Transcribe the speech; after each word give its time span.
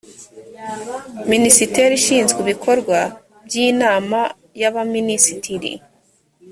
minisiteri 1.31 1.91
ishinzwe 1.95 2.37
ibikorwa 2.41 2.99
by 3.45 3.55
inama 3.67 4.19
y 4.59 4.63
abaminisitiri 4.69 5.71